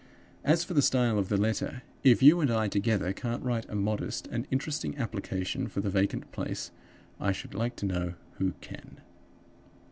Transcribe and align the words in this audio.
As 0.43 0.63
for 0.63 0.73
the 0.73 0.81
style 0.81 1.19
of 1.19 1.29
the 1.29 1.37
letter, 1.37 1.83
if 2.03 2.23
you 2.23 2.39
and 2.39 2.49
I 2.49 2.67
together 2.67 3.13
can't 3.13 3.43
write 3.43 3.69
a 3.69 3.75
modest 3.75 4.25
and 4.31 4.47
interesting 4.49 4.97
application 4.97 5.67
for 5.67 5.79
the 5.79 5.91
vacant 5.91 6.31
place, 6.31 6.71
I 7.19 7.31
should 7.31 7.53
like 7.53 7.75
to 7.75 7.85
know 7.85 8.13
who 8.39 8.53
can? 8.61 9.01